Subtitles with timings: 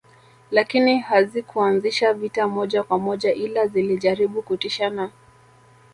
[0.51, 5.11] Lakini hazikuanzisha vita moja kwa moja ila zilijaribu kutishana